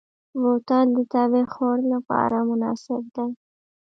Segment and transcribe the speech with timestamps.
[0.41, 3.27] بوتل د طبعي خوړ لپاره مناسب دی.